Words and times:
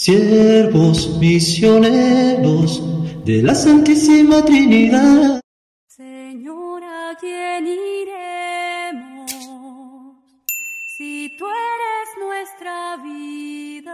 siervos 0.00 1.18
misioneros 1.18 2.82
de 3.26 3.42
la 3.42 3.54
Santísima 3.54 4.42
Trinidad. 4.42 5.42
Señor, 5.86 6.82
¿a 6.82 7.14
quién 7.20 7.66
iremos 7.66 9.30
si 10.96 11.36
tú 11.36 11.44
eres 11.44 12.08
nuestra 12.18 12.96
vida? 13.04 13.92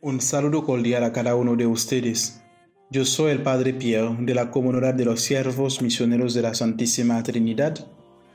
Un 0.00 0.22
saludo 0.22 0.64
cordial 0.64 1.04
a 1.04 1.12
cada 1.12 1.34
uno 1.34 1.54
de 1.54 1.66
ustedes. 1.66 2.42
Yo 2.90 3.04
soy 3.04 3.32
el 3.32 3.42
Padre 3.42 3.74
Pierre 3.74 4.16
de 4.20 4.34
la 4.34 4.50
Comunidad 4.50 4.94
de 4.94 5.04
los 5.04 5.20
Siervos 5.20 5.82
Misioneros 5.82 6.32
de 6.32 6.40
la 6.40 6.54
Santísima 6.54 7.22
Trinidad. 7.22 7.86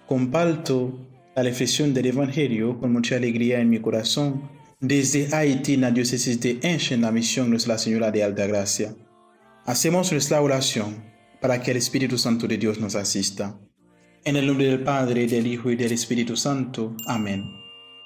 Comparto 0.05 0.93
la 1.35 1.41
reflexión 1.41 1.95
del 1.95 2.05
Evangelio 2.05 2.79
con 2.79 2.93
mucha 2.93 3.15
alegría 3.15 3.61
en 3.61 3.71
mi 3.71 3.79
corazón 3.79 4.54
desde 4.79 5.33
Haití, 5.33 5.77
la 5.77 5.91
diócesis 5.91 6.39
de 6.41 6.59
Enche, 6.61 6.95
en 6.95 7.01
la 7.01 7.11
misión 7.11 7.49
Nuestra 7.49 7.77
Señora 7.77 8.11
de 8.11 8.23
Alta 8.23 8.45
Gracia. 8.45 8.95
Hacemos 9.65 10.11
nuestra 10.11 10.41
oración 10.41 11.03
para 11.41 11.61
que 11.61 11.71
el 11.71 11.77
Espíritu 11.77 12.17
Santo 12.17 12.47
de 12.47 12.57
Dios 12.57 12.79
nos 12.79 12.95
asista. 12.95 13.57
En 14.23 14.35
el 14.35 14.47
nombre 14.47 14.65
del 14.65 14.83
Padre, 14.83 15.27
del 15.27 15.47
Hijo 15.47 15.71
y 15.71 15.75
del 15.75 15.91
Espíritu 15.91 16.35
Santo. 16.35 16.95
Amén. 17.07 17.43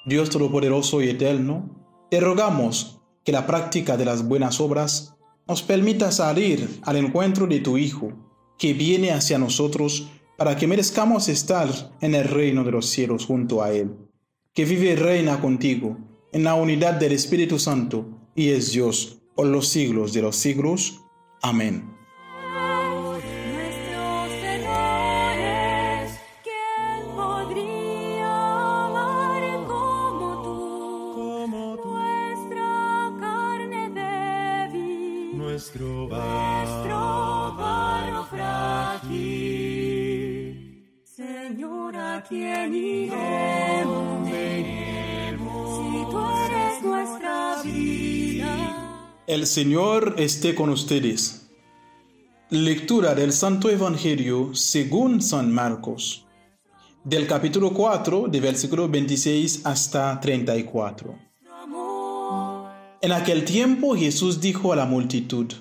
Dios 0.06 0.30
Todopoderoso 0.30 1.02
y 1.02 1.10
Eterno, 1.10 2.08
te 2.10 2.20
rogamos 2.20 3.02
que 3.24 3.32
la 3.32 3.48
práctica 3.48 3.98
de 3.98 4.06
las 4.06 4.28
buenas 4.28 4.60
obras 4.60 5.16
nos 5.48 5.64
permita 5.64 6.12
salir 6.12 6.80
al 6.84 6.98
encuentro 6.98 7.48
de 7.48 7.60
tu 7.60 7.78
Hijo, 7.78 8.14
que 8.58 8.74
viene 8.74 9.12
hacia 9.12 9.40
nosotros 9.40 10.10
para 10.38 10.56
que 10.56 10.68
merezcamos 10.68 11.28
estar 11.30 11.70
en 12.02 12.16
el 12.16 12.26
reino 12.26 12.64
de 12.64 12.72
los 12.72 12.86
cielos 12.88 13.26
junto 13.26 13.64
a 13.64 13.72
Él, 13.72 13.92
que 14.54 14.66
vive 14.66 14.92
y 14.92 14.96
reina 14.96 15.42
contigo 15.42 16.09
en 16.32 16.44
la 16.44 16.56
unidad 16.56 16.94
del 16.94 17.14
Espíritu 17.14 17.58
Santo 17.60 18.06
y 18.36 18.50
es 18.50 18.72
Dios 18.72 19.18
por 19.36 19.48
los 19.48 19.68
siglos 19.68 20.14
de 20.14 20.22
los 20.22 20.36
siglos. 20.36 21.02
Amén. 21.42 21.96
Nuestros 22.52 24.32
errores, 24.44 26.12
¿quién 26.44 27.16
podría 27.16 28.86
amar 28.86 29.44
como 29.68 30.42
tú? 30.44 31.48
Nuestra 31.86 33.14
carne 33.20 33.90
débil, 33.90 35.38
nuestro 35.38 36.08
nuestro 36.08 36.98
barro 37.58 38.26
frágil. 38.26 39.50
Señor, 41.04 41.96
¿a 41.96 42.24
quién 42.28 42.74
iremos? 42.76 43.79
El 49.30 49.46
Señor 49.46 50.16
esté 50.18 50.56
con 50.56 50.72
ustedes. 50.72 51.52
Lectura 52.50 53.14
del 53.14 53.32
Santo 53.32 53.70
Evangelio 53.70 54.56
según 54.56 55.22
San 55.22 55.54
Marcos, 55.54 56.26
del 57.04 57.28
capítulo 57.28 57.72
4, 57.72 58.28
de 58.28 58.40
versículo 58.40 58.90
26 58.90 59.68
hasta 59.68 60.20
34. 60.20 61.16
En 63.04 63.12
aquel 63.12 63.46
tiempo 63.46 63.96
Jesús 63.96 64.42
dijo 64.42 64.74
a 64.74 64.76
la 64.76 64.88
multitud, 64.88 65.54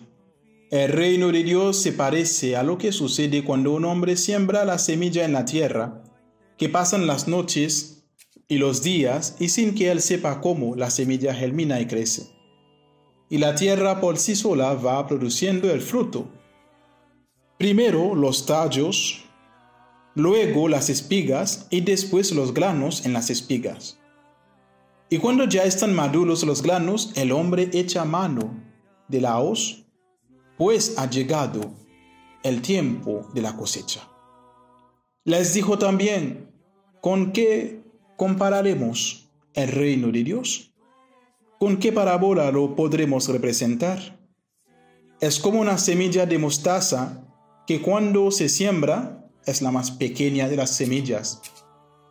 El 0.71 0.91
reino 0.91 1.31
de 1.31 1.43
Dios 1.43 1.77
se 1.77 1.93
parece 1.93 2.57
a 2.57 2.63
lo 2.63 2.79
que 2.79 2.91
sucede 2.91 3.45
cuando 3.45 3.75
un 3.75 3.85
hombre 3.85 4.17
siembra 4.17 4.65
la 4.65 4.79
semilla 4.79 5.27
en 5.27 5.35
la 5.35 5.45
tierra, 5.45 6.05
que 6.57 6.71
pasan 6.71 7.07
las 7.07 7.29
noches 7.29 8.07
y 8.49 8.57
los 8.57 8.83
días 8.83 9.37
y 9.39 9.51
sin 9.51 9.75
que 9.75 9.91
él 9.91 10.01
sepa 10.01 10.41
cómo 10.41 10.75
la 10.75 10.89
semilla 10.89 11.35
germina 11.35 11.83
y 11.83 11.87
crece. 11.87 12.38
Y 13.31 13.39
la 13.39 13.55
tierra 13.55 14.01
por 14.01 14.19
sí 14.19 14.35
sola 14.35 14.75
va 14.75 15.07
produciendo 15.07 15.71
el 15.71 15.81
fruto. 15.83 16.29
Primero 17.59 18.15
los 18.15 18.47
tallos, 18.47 19.25
luego 20.15 20.69
las 20.69 20.89
espigas 20.89 21.67
y 21.71 21.81
después 21.81 22.33
los 22.33 22.55
granos 22.55 23.05
en 23.05 23.13
las 23.13 23.31
espigas. 23.31 23.99
Y 25.11 25.19
cuando 25.19 25.45
ya 25.45 25.65
están 25.65 25.95
maduros 25.95 26.45
los 26.45 26.63
granos, 26.63 27.13
el 27.17 27.33
hombre 27.33 27.71
echa 27.73 28.05
mano 28.05 28.55
de 29.09 29.21
la 29.21 29.39
hoz, 29.41 29.85
pues 30.57 30.99
ha 30.99 31.09
llegado 31.09 31.73
el 32.43 32.63
tiempo 32.63 33.27
de 33.35 33.43
la 33.43 33.57
cosecha. 33.57 34.09
Les 35.25 35.55
dijo 35.55 35.79
también, 35.79 36.51
¿con 37.01 37.33
qué 37.33 37.83
compararemos 38.17 39.31
el 39.55 39.69
reino 39.69 40.09
de 40.09 40.25
Dios? 40.25 40.73
¿Con 41.59 41.79
qué 41.79 41.91
parábola 41.91 42.53
lo 42.53 42.77
podremos 42.77 43.27
representar? 43.27 44.17
Es 45.21 45.41
como 45.41 45.61
una 45.61 45.77
semilla 45.77 46.25
de 46.25 46.39
mostaza 46.39 47.25
que 47.67 47.83
cuando 47.83 48.31
se 48.31 48.49
siembra 48.49 49.29
es 49.45 49.61
la 49.61 49.73
más 49.73 49.91
pequeña 49.91 50.49
de 50.49 50.55
las 50.55 50.77
semillas, 50.77 51.43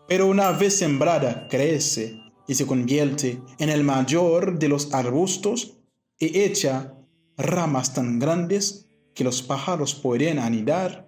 pero 0.06 0.28
una 0.28 0.52
vez 0.52 0.78
sembrada 0.78 1.47
crece 1.50 2.19
y 2.46 2.56
se 2.56 2.68
convierte 2.68 3.41
en 3.58 3.69
el 3.69 3.85
mayor 3.85 4.59
de 4.59 4.68
los 4.68 4.94
arbustos 4.94 5.78
y 6.19 6.40
echa 6.40 6.96
ramas 7.38 7.94
tan 7.94 8.19
grandes 8.19 8.90
que 9.14 9.24
los 9.24 9.41
pájaros 9.41 9.96
pueden 9.96 10.40
anidar 10.40 11.08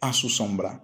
a 0.00 0.12
su 0.12 0.28
sombra. 0.28 0.82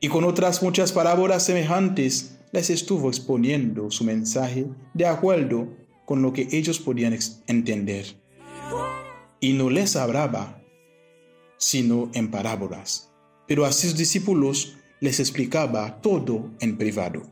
Y 0.00 0.08
con 0.08 0.24
otras 0.24 0.62
muchas 0.62 0.92
parábolas 0.92 1.44
semejantes 1.44 2.38
les 2.52 2.70
estuvo 2.70 3.08
exponiendo 3.08 3.90
su 3.90 4.04
mensaje 4.04 4.66
de 4.94 5.06
acuerdo 5.06 5.79
con 6.10 6.22
lo 6.22 6.32
que 6.32 6.48
ellos 6.50 6.80
podían 6.80 7.16
entender. 7.46 8.16
Y 9.38 9.52
no 9.52 9.70
les 9.70 9.94
hablaba 9.94 10.60
sino 11.56 12.10
en 12.14 12.32
parábolas, 12.32 13.12
pero 13.46 13.64
a 13.64 13.70
sus 13.70 13.96
discípulos 13.96 14.76
les 14.98 15.20
explicaba 15.20 16.00
todo 16.00 16.50
en 16.58 16.76
privado. 16.78 17.22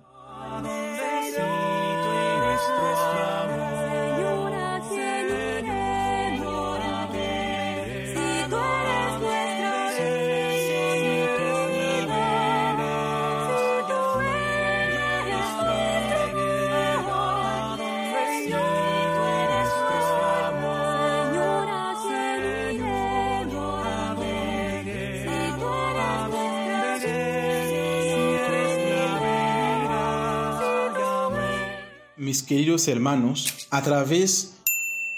Mis 32.39 32.47
queridos 32.47 32.87
hermanos, 32.87 33.67
a 33.71 33.83
través 33.83 34.59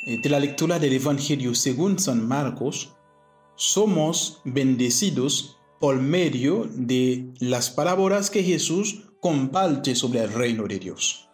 eh, 0.07 0.19
de 0.23 0.31
la 0.31 0.41
lectura 0.41 0.79
del 0.79 0.95
Evangelio 0.95 1.55
según 1.55 1.99
San 1.99 2.27
Marcos, 2.27 2.97
somos 3.57 4.41
bendecidos 4.47 5.59
por 5.79 5.97
medio 5.97 6.67
de 6.73 7.31
las 7.39 7.69
parábolas 7.69 8.31
que 8.31 8.43
Jesús 8.43 9.03
comparte 9.21 9.95
sobre 9.95 10.21
el 10.21 10.33
reino 10.33 10.67
de 10.67 10.79
Dios. 10.79 11.29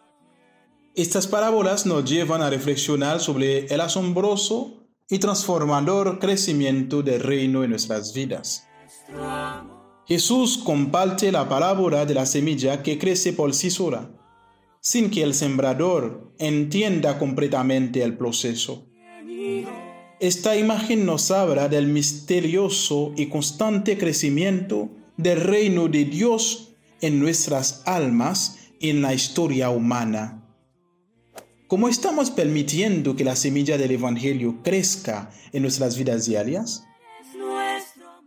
Estas 0.93 1.25
parábolas 1.25 1.85
nos 1.85 2.03
llevan 2.03 2.41
a 2.41 2.49
reflexionar 2.49 3.21
sobre 3.21 3.67
el 3.67 3.79
asombroso 3.79 4.89
y 5.09 5.19
transformador 5.19 6.19
crecimiento 6.19 7.01
del 7.01 7.21
reino 7.21 7.63
en 7.63 7.69
nuestras 7.69 8.13
vidas. 8.13 8.67
Jesús 10.05 10.57
comparte 10.57 11.31
la 11.31 11.47
parábola 11.47 12.05
de 12.05 12.13
la 12.13 12.25
semilla 12.25 12.83
que 12.83 12.99
crece 12.99 13.31
por 13.31 13.53
sí 13.53 13.69
sola, 13.69 14.16
sin 14.81 15.09
que 15.09 15.23
el 15.23 15.33
sembrador 15.33 16.31
entienda 16.39 17.17
completamente 17.19 18.03
el 18.03 18.17
proceso. 18.17 18.85
Esta 20.19 20.57
imagen 20.57 21.05
nos 21.05 21.29
habla 21.29 21.69
del 21.69 21.87
misterioso 21.87 23.13
y 23.15 23.27
constante 23.27 23.97
crecimiento 23.97 24.89
del 25.15 25.41
reino 25.41 25.87
de 25.87 26.05
Dios 26.05 26.73
en 27.01 27.19
nuestras 27.19 27.83
almas 27.85 28.57
y 28.79 28.89
en 28.89 29.01
la 29.01 29.13
historia 29.13 29.69
humana. 29.69 30.43
¿Cómo 31.67 31.89
estamos 31.89 32.31
permitiendo 32.31 33.15
que 33.15 33.25
la 33.25 33.35
semilla 33.35 33.77
del 33.77 33.91
Evangelio 33.91 34.63
crezca 34.63 35.29
en 35.51 35.61
nuestras 35.63 35.97
vidas 35.97 36.25
diarias? 36.25 36.83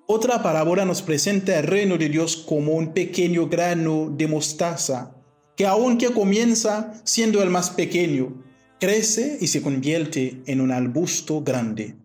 Otra 0.07 0.43
parábola 0.43 0.85
nos 0.85 1.03
presenta 1.03 1.59
el 1.59 1.67
reino 1.67 1.97
de 1.97 2.09
Dios 2.09 2.37
como 2.37 2.73
un 2.75 2.93
pequeño 2.93 3.49
grano 3.49 4.11
de 4.11 4.29
mostaza 4.29 5.20
que 5.61 5.67
aunque 5.67 6.11
comienza 6.11 7.03
siendo 7.05 7.43
el 7.43 7.51
más 7.51 7.69
pequeño, 7.69 8.43
crece 8.81 9.37
y 9.43 9.49
se 9.49 9.61
convierte 9.61 10.41
en 10.47 10.63
un 10.63 10.73
arbusto 10.73 11.43
grande. 11.43 11.97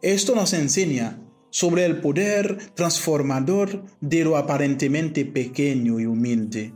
Esto 0.00 0.34
nos 0.34 0.54
enseña 0.54 1.20
sobre 1.50 1.84
el 1.84 2.00
poder 2.00 2.56
transformador 2.72 3.84
de 4.00 4.24
lo 4.24 4.38
aparentemente 4.38 5.26
pequeño 5.26 6.00
y 6.00 6.06
humilde. 6.06 6.72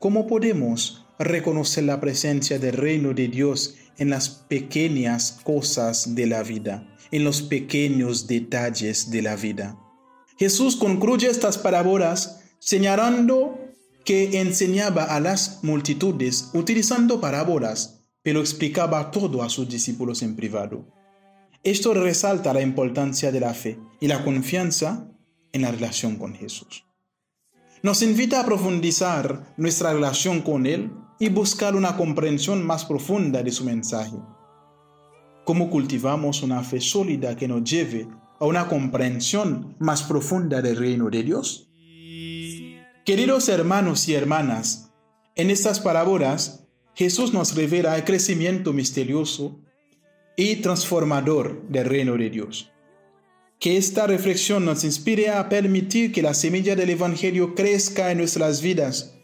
¿Cómo 0.00 0.26
podemos 0.26 1.06
reconocer 1.20 1.84
la 1.84 2.00
presencia 2.00 2.58
del 2.58 2.72
reino 2.72 3.14
de 3.14 3.28
Dios 3.28 3.76
en 3.96 4.10
las 4.10 4.28
pequeñas 4.28 5.38
cosas 5.44 6.16
de 6.16 6.26
la 6.26 6.42
vida, 6.42 6.96
en 7.12 7.22
los 7.22 7.42
pequeños 7.42 8.26
detalles 8.26 9.12
de 9.12 9.22
la 9.22 9.36
vida. 9.36 9.78
Jesús 10.36 10.74
concluye 10.74 11.28
estas 11.28 11.58
parábolas 11.58 12.40
señalando 12.58 13.67
que 14.04 14.40
enseñaba 14.40 15.04
a 15.04 15.20
las 15.20 15.62
multitudes 15.62 16.50
utilizando 16.54 17.20
parábolas, 17.20 18.04
pero 18.22 18.40
explicaba 18.40 19.10
todo 19.10 19.42
a 19.42 19.48
sus 19.48 19.68
discípulos 19.68 20.22
en 20.22 20.36
privado. 20.36 20.86
Esto 21.64 21.92
resalta 21.92 22.54
la 22.54 22.62
importancia 22.62 23.32
de 23.32 23.40
la 23.40 23.52
fe 23.52 23.78
y 24.00 24.06
la 24.06 24.24
confianza 24.24 25.08
en 25.52 25.62
la 25.62 25.70
relación 25.70 26.16
con 26.16 26.34
Jesús. 26.34 26.84
Nos 27.82 28.02
invita 28.02 28.40
a 28.40 28.46
profundizar 28.46 29.54
nuestra 29.56 29.92
relación 29.92 30.42
con 30.42 30.66
Él 30.66 30.90
y 31.18 31.28
buscar 31.28 31.76
una 31.76 31.96
comprensión 31.96 32.64
más 32.64 32.84
profunda 32.84 33.42
de 33.42 33.52
su 33.52 33.64
mensaje. 33.64 34.16
¿Cómo 35.44 35.70
cultivamos 35.70 36.42
una 36.42 36.62
fe 36.62 36.80
sólida 36.80 37.36
que 37.36 37.48
nos 37.48 37.64
lleve 37.64 38.08
a 38.40 38.46
una 38.46 38.68
comprensión 38.68 39.76
más 39.78 40.02
profunda 40.02 40.60
del 40.62 40.76
reino 40.76 41.08
de 41.10 41.22
Dios? 41.22 41.67
Queridos 43.08 43.48
hermanos 43.48 44.06
y 44.06 44.12
hermanas, 44.12 44.90
en 45.34 45.48
estas 45.48 45.80
parábolas 45.80 46.66
Jesús 46.94 47.32
nos 47.32 47.54
revela 47.54 47.96
el 47.96 48.04
crecimiento 48.04 48.74
misterioso 48.74 49.58
y 50.36 50.56
transformador 50.56 51.66
del 51.70 51.86
reino 51.86 52.18
de 52.18 52.28
Dios. 52.28 52.70
Que 53.60 53.78
esta 53.78 54.06
reflexión 54.06 54.66
nos 54.66 54.84
inspire 54.84 55.30
a 55.30 55.48
permitir 55.48 56.12
que 56.12 56.20
la 56.20 56.34
semilla 56.34 56.76
del 56.76 56.90
Evangelio 56.90 57.54
crezca 57.54 58.12
en 58.12 58.18
nuestras 58.18 58.60
vidas, 58.60 59.14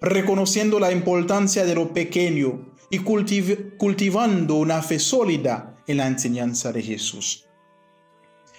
reconociendo 0.00 0.80
la 0.80 0.90
importancia 0.90 1.64
de 1.64 1.76
lo 1.76 1.92
pequeño 1.94 2.74
y 2.90 2.98
cultiv 2.98 3.76
cultivando 3.76 4.56
una 4.56 4.82
fe 4.82 4.98
sólida 4.98 5.80
en 5.86 5.98
la 5.98 6.08
enseñanza 6.08 6.72
de 6.72 6.82
Jesús. 6.82 7.46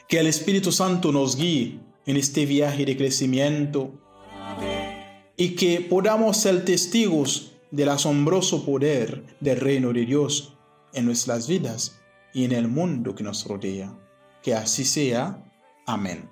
Que 0.08 0.20
el 0.20 0.28
Espíritu 0.28 0.72
Santo 0.72 1.12
nos 1.12 1.36
guíe 1.36 1.82
en 2.06 2.16
este 2.16 2.46
viaje 2.46 2.86
de 2.86 2.96
crecimiento 2.96 3.99
y 5.40 5.56
que 5.56 5.80
podamos 5.80 6.36
ser 6.36 6.66
testigos 6.66 7.54
del 7.72 7.88
asombroso 7.88 8.66
poder 8.66 9.24
del 9.40 9.58
reino 9.58 9.94
de 9.94 10.06
Dios 10.06 10.54
en 10.92 11.06
nuestras 11.06 11.48
vidas 11.48 11.98
y 12.34 12.44
en 12.44 12.52
el 12.52 12.68
mundo 12.68 13.16
que 13.16 13.24
nos 13.24 13.48
rodea. 13.48 13.98
Que 14.44 14.54
así 14.54 14.84
sea. 14.84 15.42
Amén. 15.88 16.30